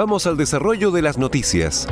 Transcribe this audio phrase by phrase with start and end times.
[0.00, 1.86] Vamos al desarrollo de las noticias.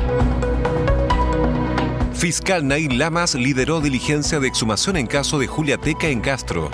[2.11, 6.71] Fiscal Nail Lamas lideró diligencia de exhumación en caso de Julia Teca en Castro.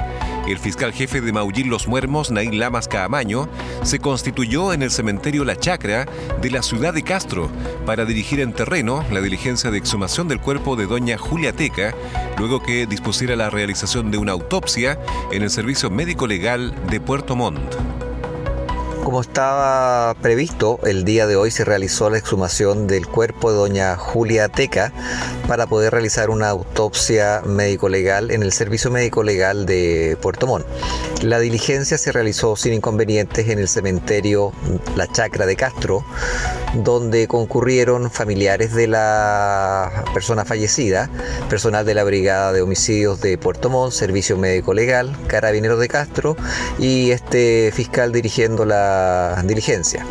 [0.47, 3.50] El fiscal jefe de Maullín Los Muermos, Nail Lamas Caamaño,
[3.83, 6.06] se constituyó en el cementerio La Chacra
[6.41, 7.50] de la ciudad de Castro
[7.86, 11.94] para dirigir en terreno la diligencia de exhumación del cuerpo de doña Julia Teca,
[12.38, 14.97] luego que dispusiera la realización de una autopsia
[15.33, 18.05] en el Servicio Médico Legal de Puerto Montt.
[19.06, 23.95] Como estaba previsto, el día de hoy se realizó la exhumación del cuerpo de doña
[23.97, 24.92] Julia Teca
[25.47, 30.66] para poder realizar una autopsia médico-legal en el Servicio Médico Legal de Puerto Montt.
[31.22, 34.53] La diligencia se realizó sin inconvenientes en el cementerio
[34.95, 36.03] La Chacra de Castro,
[36.84, 41.09] donde concurrieron familiares de la persona fallecida,
[41.50, 46.36] personal de la Brigada de Homicidios de Puerto Montt, Servicio Médico Legal, Carabineros de Castro
[46.80, 50.06] y este fiscal dirigiendo la diligencia.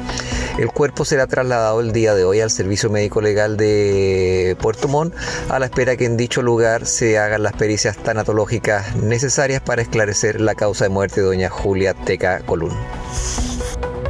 [0.58, 5.14] El cuerpo será trasladado el día de hoy al Servicio Médico Legal de Puerto Montt
[5.48, 10.40] a la espera que en dicho lugar se hagan las pericias tanatológicas necesarias para esclarecer
[10.40, 12.72] la causa de muerte de doña Julia Teca Colún.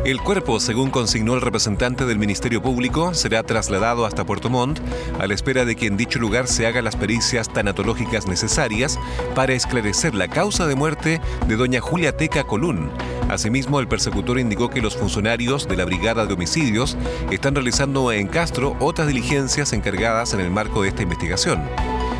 [0.05, 4.81] El cuerpo, según consignó el representante del Ministerio Público, será trasladado hasta Puerto Montt
[5.19, 8.99] a la espera de que en dicho lugar se hagan las pericias tanatológicas necesarias
[9.35, 12.91] para esclarecer la causa de muerte de doña Julia Teca Colún.
[13.31, 16.99] Asimismo, el persecutor indicó que los funcionarios de la Brigada de Homicidios
[17.31, 21.63] están realizando en Castro otras diligencias encargadas en el marco de esta investigación.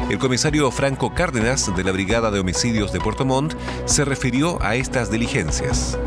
[0.09, 4.75] El comisario Franco Cárdenas de la Brigada de Homicidios de Puerto Montt se refirió a
[4.75, 5.99] estas diligencias.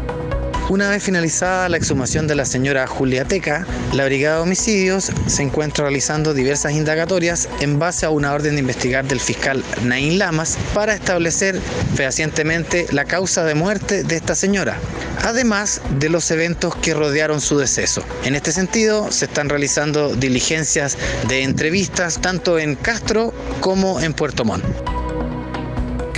[0.70, 5.42] Una vez finalizada la exhumación de la señora Julia Teca, la Brigada de Homicidios se
[5.42, 10.58] encuentra realizando diversas indagatorias en base a una orden de investigar del fiscal Naín Lamas
[10.74, 11.58] para establecer
[11.96, 14.78] fehacientemente la causa de muerte de esta señora,
[15.24, 18.04] además de los eventos que rodearon su deceso.
[18.26, 20.98] En este sentido, se están realizando diligencias
[21.30, 24.66] de entrevistas tanto en Castro como en Puerto Montt.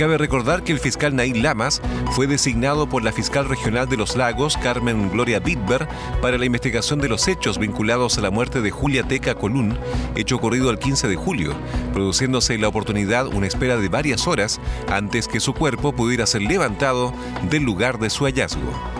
[0.00, 4.16] Cabe recordar que el fiscal Nail Lamas fue designado por la fiscal regional de los
[4.16, 5.86] lagos, Carmen Gloria Bitber,
[6.22, 9.78] para la investigación de los hechos vinculados a la muerte de Julia Teca Colún,
[10.14, 11.54] hecho ocurrido el 15 de julio,
[11.92, 17.12] produciéndose la oportunidad una espera de varias horas antes que su cuerpo pudiera ser levantado
[17.50, 18.99] del lugar de su hallazgo.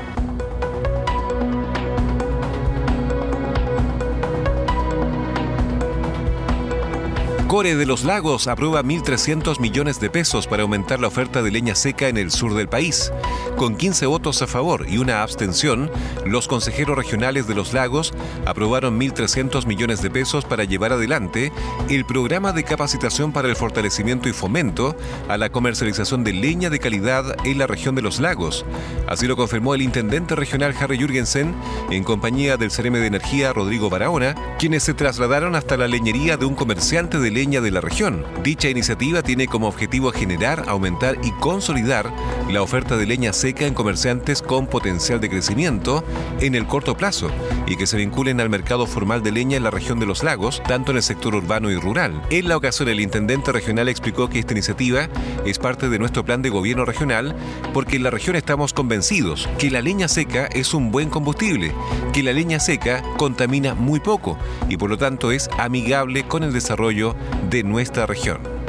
[7.50, 11.74] Core de los Lagos aprueba 1.300 millones de pesos para aumentar la oferta de leña
[11.74, 13.12] seca en el sur del país.
[13.56, 15.90] Con 15 votos a favor y una abstención,
[16.24, 18.14] los consejeros regionales de los lagos
[18.46, 21.50] aprobaron 1.300 millones de pesos para llevar adelante
[21.88, 24.94] el programa de capacitación para el fortalecimiento y fomento
[25.28, 28.64] a la comercialización de leña de calidad en la región de los lagos.
[29.08, 31.56] Así lo confirmó el intendente regional Harry Jürgensen
[31.90, 36.46] en compañía del CRM de Energía Rodrigo Barahona, quienes se trasladaron hasta la leñería de
[36.46, 38.22] un comerciante de leña de la región.
[38.42, 42.12] Dicha iniciativa tiene como objetivo generar, aumentar y consolidar
[42.50, 46.04] la oferta de leña seca en comerciantes con potencial de crecimiento
[46.40, 47.30] en el corto plazo
[47.66, 50.62] y que se vinculen al mercado formal de leña en la región de los lagos,
[50.68, 52.20] tanto en el sector urbano y rural.
[52.28, 55.08] En la ocasión, el intendente regional explicó que esta iniciativa
[55.46, 57.34] es parte de nuestro plan de gobierno regional
[57.72, 61.72] porque en la región estamos convencidos que la leña seca es un buen combustible,
[62.12, 64.36] que la leña seca contamina muy poco
[64.68, 67.16] y por lo tanto es amigable con el desarrollo
[67.48, 68.60] de nuestra región.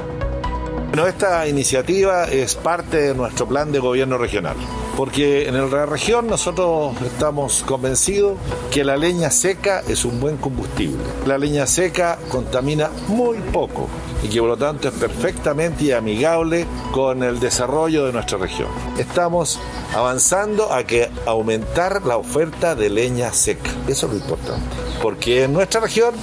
[1.08, 4.56] Esta iniciativa es parte de nuestro plan de gobierno regional.
[4.98, 8.38] porque en la región nosotros estamos convencidos
[8.72, 11.00] que la leña seca es un buen combustible.
[11.26, 13.88] La leña seca contamina muy poco
[14.22, 18.68] y que por lo tanto es perfectamente amigable con el desarrollo de nuestra región.
[18.98, 19.60] Estamos
[19.94, 23.72] avanzando a que aumentar la oferta de leña seca.
[23.88, 24.66] Eso es lo importante.
[25.02, 26.14] Porque en nuestra región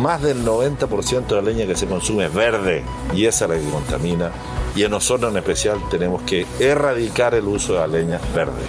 [0.00, 2.84] más del 90% de la leña que se consume es verde
[3.14, 4.30] y esa es la que contamina.
[4.74, 8.62] Y en nosotros en especial tenemos que erradicar el uso de la leña verde.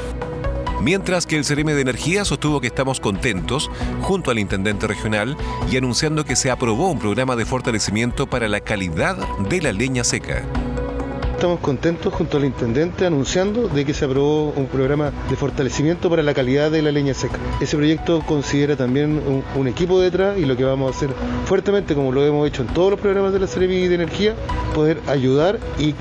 [0.82, 3.70] Mientras que el CRM de Energía sostuvo que estamos contentos
[4.02, 5.36] junto al intendente regional
[5.72, 9.18] y anunciando que se aprobó un programa de fortalecimiento para la calidad
[9.50, 10.44] de la leña seca.
[11.38, 16.24] Estamos contentos junto al intendente anunciando de que se aprobó un programa de fortalecimiento para
[16.24, 17.38] la calidad de la leña seca.
[17.62, 19.22] Ese proyecto considera también
[19.56, 21.12] un, equipo detrás y lo que vamos a hacer
[21.46, 24.34] fuertemente, como lo hemos hecho en todos los programas de la Seremi de Energía,
[24.74, 25.94] poder ayudar y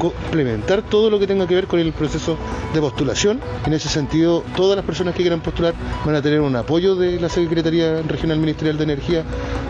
[0.00, 2.36] complementar todo lo que tenga que ver con el proceso
[2.72, 3.38] de postulación.
[3.66, 5.74] En ese sentido, todas las personas que quieran postular
[6.04, 9.24] van a tener un apoyo de la Secretaría Regional Ministerial de Energía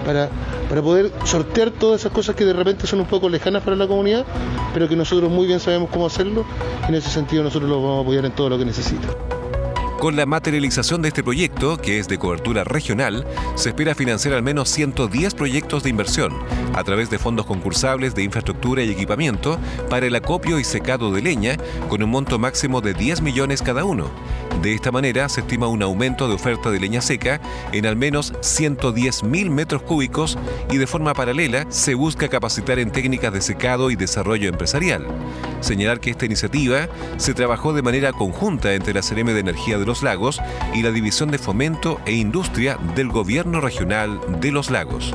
[0.06, 0.30] para,
[0.68, 3.88] para poder sortear todas esas cosas que de repente son un poco lejanas para la
[3.88, 4.24] comunidad,
[4.72, 6.44] pero que nosotros muy bien sabemos cómo hacerlo.
[6.88, 9.08] En ese sentido nosotros los vamos a apoyar en todo lo que necesita.
[10.00, 14.42] Con la materialización de este proyecto, que es de cobertura regional, se espera financiar al
[14.42, 16.32] menos 110 proyectos de inversión
[16.74, 19.58] a través de fondos concursables de infraestructura y equipamiento
[19.90, 21.58] para el acopio y secado de leña
[21.90, 24.10] con un monto máximo de 10 millones cada uno.
[24.62, 27.40] De esta manera se estima un aumento de oferta de leña seca
[27.72, 30.36] en al menos 110 mil metros cúbicos
[30.70, 35.06] y de forma paralela se busca capacitar en técnicas de secado y desarrollo empresarial.
[35.60, 39.86] Señalar que esta iniciativa se trabajó de manera conjunta entre la CRM de Energía de
[39.86, 40.40] los Lagos
[40.74, 45.14] y la División de Fomento e Industria del Gobierno Regional de los Lagos.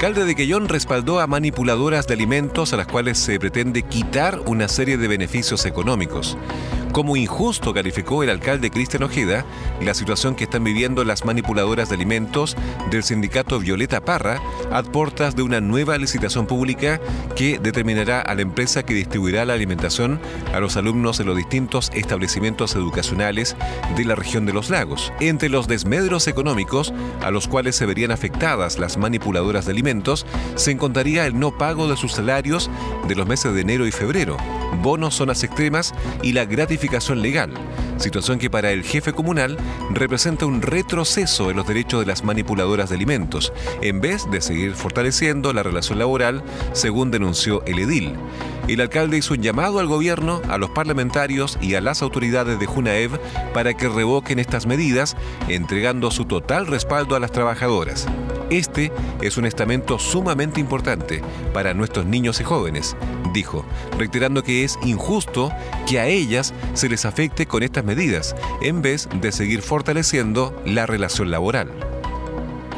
[0.00, 4.66] Alcalde de Quellón respaldó a manipuladoras de alimentos a las cuales se pretende quitar una
[4.66, 6.38] serie de beneficios económicos.
[6.92, 9.44] Como injusto calificó el alcalde Cristian Ojeda
[9.80, 12.56] la situación que están viviendo las manipuladoras de alimentos
[12.90, 14.42] del sindicato Violeta Parra
[14.72, 17.00] a puertas de una nueva licitación pública
[17.36, 20.20] que determinará a la empresa que distribuirá la alimentación
[20.52, 23.56] a los alumnos en los distintos establecimientos educacionales
[23.96, 25.12] de la región de los lagos.
[25.20, 26.92] Entre los desmedros económicos
[27.22, 30.26] a los cuales se verían afectadas las manipuladoras de alimentos
[30.56, 32.68] se encontraría el no pago de sus salarios
[33.06, 34.36] de los meses de enero y febrero,
[34.82, 36.79] bonos zonas extremas y la gratificación
[37.22, 37.50] legal,
[37.98, 39.56] situación que para el jefe comunal
[39.90, 44.74] representa un retroceso en los derechos de las manipuladoras de alimentos, en vez de seguir
[44.74, 46.42] fortaleciendo la relación laboral,
[46.72, 48.14] según denunció el edil.
[48.68, 52.66] El alcalde hizo un llamado al gobierno, a los parlamentarios y a las autoridades de
[52.66, 53.20] Junaev
[53.52, 55.16] para que revoquen estas medidas,
[55.48, 58.06] entregando su total respaldo a las trabajadoras.
[58.50, 58.92] Este
[59.22, 61.22] es un estamento sumamente importante
[61.54, 62.96] para nuestros niños y jóvenes,
[63.32, 63.64] dijo,
[63.96, 65.52] reiterando que es injusto
[65.88, 70.86] que a ellas se les afecte con estas medidas, en vez de seguir fortaleciendo la
[70.86, 71.89] relación laboral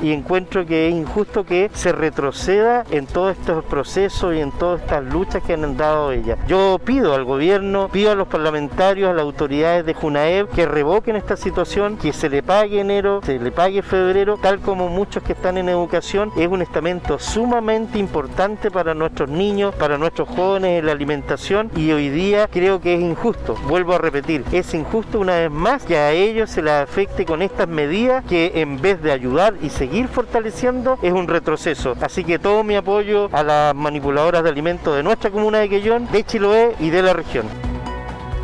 [0.03, 4.83] y encuentro que es injusto que se retroceda en todos estos procesos y en todas
[4.83, 6.39] estas luchas que han dado ellas.
[6.49, 11.17] Yo pido al gobierno, pido a los parlamentarios, a las autoridades de Junaev que revoquen
[11.17, 15.33] esta situación, que se le pague enero, se le pague febrero, tal como muchos que
[15.33, 20.87] están en educación, es un estamento sumamente importante para nuestros niños, para nuestros jóvenes en
[20.87, 25.37] la alimentación y hoy día creo que es injusto, vuelvo a repetir, es injusto una
[25.37, 29.13] vez más que a ellos se les afecte con estas medidas que en vez de
[29.13, 31.95] ayudar y seguir seguir fortaleciendo es un retroceso.
[32.01, 36.11] Así que todo mi apoyo a las manipuladoras de alimentos de nuestra comuna de Quellón,
[36.11, 37.72] de Chiloé y de la región.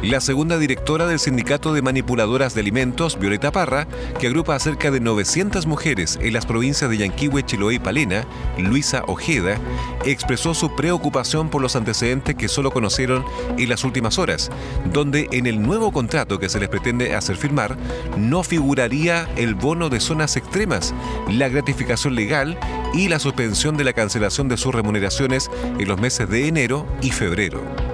[0.02, 3.88] La segunda directora del Sindicato de Manipuladoras de Alimentos, Violeta Parra,
[4.20, 8.24] que agrupa a cerca de 900 mujeres en las provincias de Yanquihue, Chiloé y Palena,
[8.58, 9.58] Luisa Ojeda,
[10.04, 13.24] expresó su preocupación por los antecedentes que solo conocieron
[13.58, 14.52] en las últimas horas,
[14.92, 17.76] donde en el nuevo contrato que se les pretende hacer firmar
[18.16, 20.94] no figuraría el bono de zonas extremas,
[21.28, 22.56] la gratificación legal
[22.94, 27.10] y la suspensión de la cancelación de sus remuneraciones en los meses de enero y
[27.10, 27.87] febrero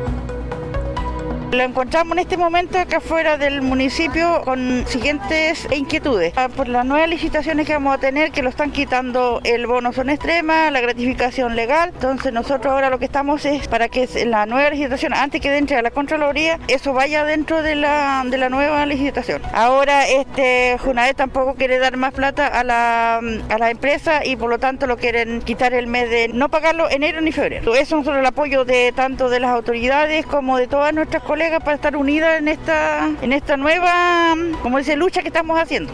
[1.55, 6.33] Lo encontramos en este momento acá afuera del municipio con siguientes inquietudes.
[6.35, 9.93] Ah, por las nuevas licitaciones que vamos a tener, que lo están quitando el bono
[9.93, 11.93] son extrema, la gratificación legal.
[11.95, 15.77] Entonces nosotros ahora lo que estamos es para que la nueva licitación, antes que entre
[15.77, 19.41] a la Contraloría, eso vaya dentro de la, de la nueva licitación.
[19.53, 24.51] Ahora este Junaed tampoco quiere dar más plata a la, a la empresa y por
[24.51, 27.77] lo tanto lo quieren quitar el mes de no pagarlo enero ni febrero.
[27.77, 31.75] Eso es el apoyo de tanto de las autoridades como de todas nuestras colegas para
[31.75, 35.93] estar unidas en esta, en esta nueva, como dice, lucha que estamos haciendo.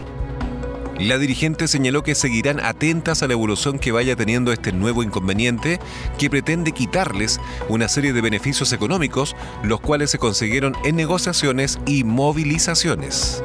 [0.97, 5.79] La dirigente señaló que seguirán atentas a la evolución que vaya teniendo este nuevo inconveniente
[6.19, 7.39] que pretende quitarles
[7.69, 13.41] una serie de beneficios económicos, los cuales se consiguieron en negociaciones y movilizaciones.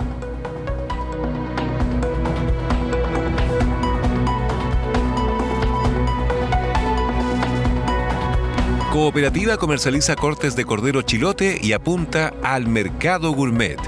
[8.97, 13.79] Cooperativa comercializa cortes de cordero chilote y apunta al mercado gourmet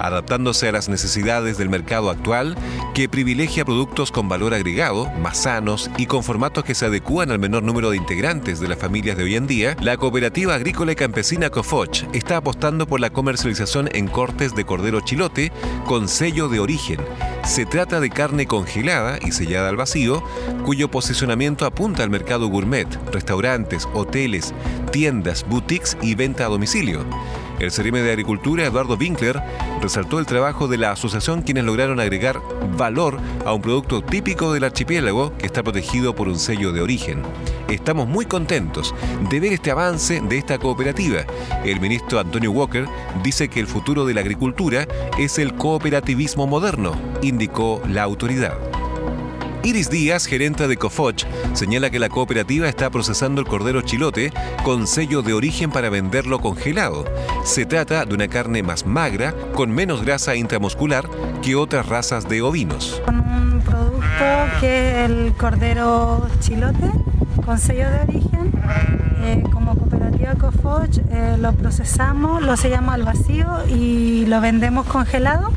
[0.00, 2.56] adaptándose a las necesidades del mercado actual
[2.94, 7.38] que privilegia productos con valor agregado, más sanos y con formatos que se adecúan al
[7.38, 10.96] menor número de integrantes de las familias de hoy en día, la cooperativa agrícola y
[10.96, 15.52] campesina Cofoch está apostando por la comercialización en cortes de cordero chilote
[15.86, 17.00] con sello de origen.
[17.44, 20.22] Se trata de carne congelada y sellada al vacío,
[20.64, 24.54] cuyo posicionamiento apunta al mercado gourmet, restaurantes, hoteles,
[24.92, 27.04] tiendas, boutiques y venta a domicilio.
[27.60, 29.40] El CRM de Agricultura, Eduardo Winkler,
[29.82, 32.40] resaltó el trabajo de la asociación quienes lograron agregar
[32.78, 37.22] valor a un producto típico del archipiélago que está protegido por un sello de origen.
[37.68, 38.94] Estamos muy contentos
[39.28, 41.24] de ver este avance de esta cooperativa.
[41.62, 42.86] El ministro Antonio Walker
[43.22, 44.88] dice que el futuro de la agricultura
[45.18, 48.69] es el cooperativismo moderno, indicó la autoridad.
[49.62, 54.32] Iris Díaz, gerente de Cofoch, señala que la cooperativa está procesando el cordero chilote
[54.64, 57.04] con sello de origen para venderlo congelado.
[57.44, 61.08] Se trata de una carne más magra, con menos grasa intramuscular
[61.42, 63.02] que otras razas de ovinos.
[63.06, 64.24] Un producto
[64.60, 66.90] que es el cordero chilote
[67.44, 68.52] con sello de origen.
[69.22, 75.52] Eh, como cooperativa Cofoch eh, lo procesamos, lo sellamos al vacío y lo vendemos congelado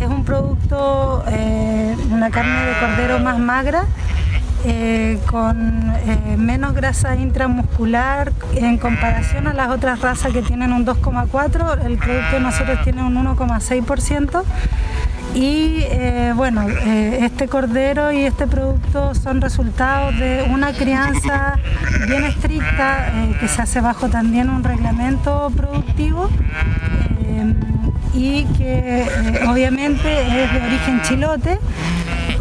[0.00, 3.84] es un producto, eh, una carne de cordero más magra,
[4.64, 10.84] eh, con eh, menos grasa intramuscular en comparación a las otras razas que tienen un
[10.84, 14.42] 2,4, el producto de nosotros tiene un 1,6%.
[15.34, 15.84] Y
[16.34, 21.58] bueno, este cordero y este producto son resultados de una crianza
[22.08, 26.30] bien estricta que se hace bajo también un reglamento productivo
[28.14, 29.06] y que eh,
[29.48, 31.58] obviamente es de origen chilote,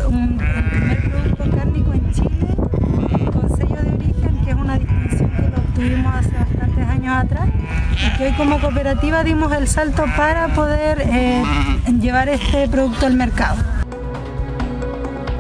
[0.08, 2.48] un, el primer producto cárnico en Chile
[3.32, 7.50] con sello de origen, que es una distinción que obtuvimos hace bastantes años atrás
[8.06, 11.44] y que hoy como cooperativa dimos el salto para poder eh,
[12.00, 13.58] llevar este producto al mercado.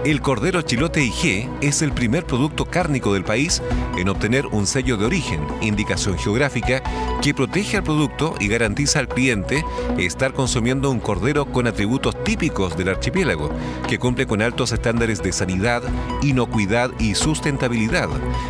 [0.07, 3.61] El cordero chilote IG es el primer producto cárnico del país
[3.97, 6.81] en obtener un sello de origen, indicación geográfica,
[7.21, 9.63] que protege al producto y garantiza al cliente
[9.97, 13.49] estar consumiendo un cordero con atributos típicos del archipiélago,
[13.87, 15.81] que cumple con altos estándares de sanidad,
[16.21, 18.09] inocuidad y sustentabilidad.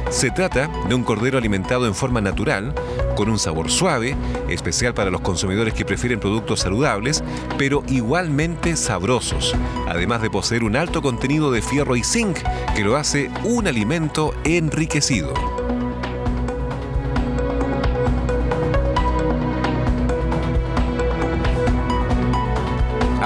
[0.10, 2.74] Se trata de un cordero alimentado en forma natural,
[3.16, 4.16] con un sabor suave,
[4.48, 7.24] especial para los consumidores que prefieren productos saludables,
[7.58, 9.56] pero igualmente sabrosos,
[9.88, 12.38] además de poseer un alto contenido de fierro y zinc
[12.76, 15.34] que lo hace un alimento enriquecido.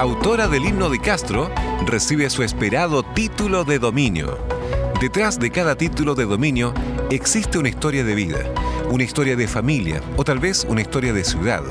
[0.02, 1.48] Autora del himno de Castro,
[1.86, 4.36] recibe su esperado título de dominio.
[5.00, 6.74] Detrás de cada título de dominio
[7.12, 8.40] existe una historia de vida
[8.92, 11.62] una historia de familia o tal vez una historia de ciudad.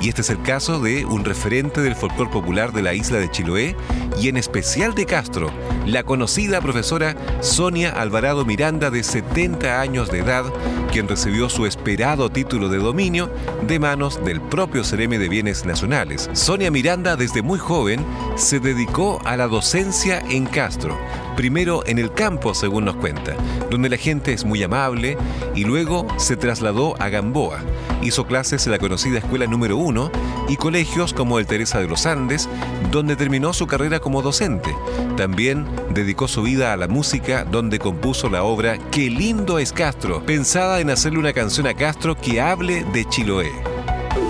[0.00, 3.30] Y este es el caso de un referente del folclore popular de la isla de
[3.30, 3.76] Chiloé
[4.20, 5.50] y en especial de Castro,
[5.86, 10.44] la conocida profesora Sonia Alvarado Miranda de 70 años de edad,
[10.92, 13.30] quien recibió su esperado título de dominio
[13.66, 16.28] de manos del propio CRM de Bienes Nacionales.
[16.34, 18.04] Sonia Miranda desde muy joven
[18.36, 20.98] se dedicó a la docencia en Castro,
[21.36, 23.34] primero en el campo según nos cuenta,
[23.70, 25.16] donde la gente es muy amable
[25.54, 27.60] y luego se trasladó a Gamboa.
[28.02, 30.10] Hizo clases en la conocida Escuela Número 1
[30.48, 32.48] y colegios como el Teresa de los Andes,
[32.90, 34.74] donde terminó su carrera como docente.
[35.16, 40.24] También dedicó su vida a la música, donde compuso la obra Qué lindo es Castro,
[40.24, 43.50] pensada en hacerle una canción a Castro que hable de Chiloé.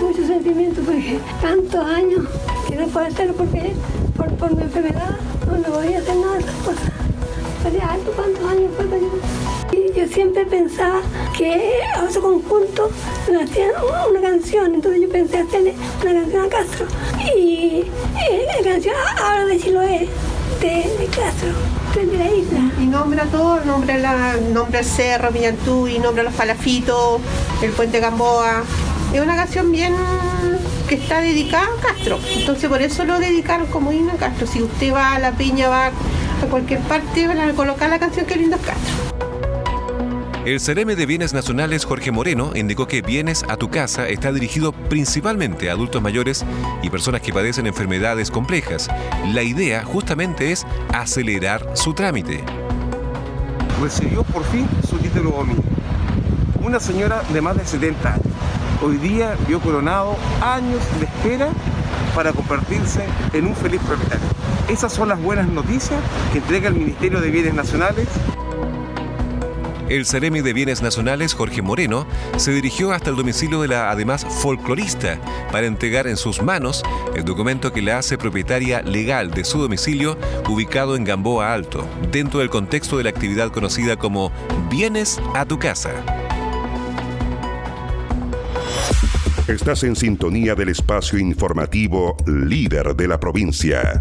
[0.01, 2.27] Mucho sentimiento porque tantos años
[2.69, 3.73] que no puedo hacerlo porque
[4.17, 5.17] por, mi enfermedad
[5.47, 7.00] no me voy a hacer nada
[7.69, 8.15] de esas cosas.
[8.17, 11.01] ¿cuántos años fue Y yo siempre pensaba
[11.37, 12.91] que a otro conjunto
[13.31, 13.71] le hacían
[14.11, 16.87] una canción, entonces yo pensé hacerle una canción a Castro.
[17.37, 17.85] Y
[18.47, 20.09] la canción habla de Chiloé,
[20.61, 21.51] de, de Castro.
[21.95, 22.61] De la isla.
[22.81, 25.31] Y nombra todo, nombra, la, nombra el cerro,
[25.89, 27.21] y nombra los palafitos,
[27.63, 28.63] el puente Gamboa.
[29.13, 29.95] Es una canción bien
[30.89, 32.19] que está dedicada a Castro.
[32.37, 34.47] Entonces por eso lo dedicaron como himno a Castro.
[34.47, 35.91] Si usted va a la piña, va
[36.43, 38.95] a cualquier parte, van a colocar la canción que lindo es Castro.
[40.45, 44.73] El Cereme de Bienes Nacionales Jorge Moreno indicó que Bienes a tu casa está dirigido
[44.73, 46.47] principalmente a adultos mayores
[46.83, 48.89] y personas que padecen enfermedades complejas.
[49.35, 52.43] La idea justamente es acelerar su trámite.
[53.83, 55.63] Recibió por fin su título dominio.
[56.63, 58.27] Una señora de más de 70 años.
[58.83, 61.51] Hoy día vio coronado años de espera
[62.15, 63.05] para convertirse
[63.35, 64.40] en un feliz propietario.
[64.71, 66.01] Esas son las buenas noticias
[66.33, 68.07] que entrega el Ministerio de Bienes Nacionales
[69.91, 74.25] el Ceremi de Bienes Nacionales, Jorge Moreno, se dirigió hasta el domicilio de la además
[74.25, 75.19] folclorista
[75.51, 76.85] para entregar en sus manos
[77.17, 80.17] el documento que la hace propietaria legal de su domicilio
[80.49, 84.31] ubicado en Gamboa Alto, dentro del contexto de la actividad conocida como
[84.71, 85.91] Bienes a tu casa.
[89.49, 94.01] Estás en sintonía del espacio informativo líder de la provincia.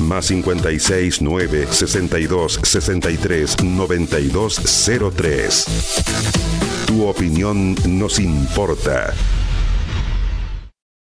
[0.00, 4.60] Más 56 9 62 63 92
[5.16, 5.66] 03.
[6.86, 9.14] Tu opinión nos importa.